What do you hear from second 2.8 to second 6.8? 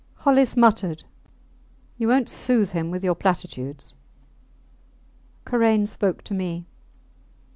with your platitudes. Karain spoke to me.